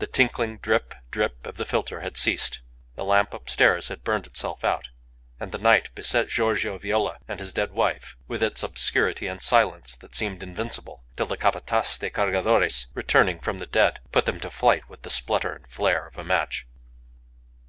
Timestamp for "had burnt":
3.90-4.26